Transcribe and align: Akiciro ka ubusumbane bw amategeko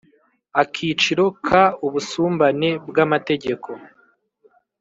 Akiciro 0.61 1.25
ka 1.47 1.63
ubusumbane 1.85 2.69
bw 2.87 2.95
amategeko 3.05 3.69